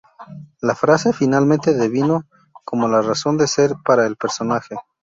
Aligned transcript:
La 0.61 0.73
frase 0.73 1.13
finalmente 1.13 1.75
devino 1.75 2.23
como 2.65 2.87
la 2.87 3.03
razón 3.03 3.37
de 3.37 3.45
ser 3.45 3.75
para 3.85 4.07
el 4.07 4.15
personaje. 4.17 4.75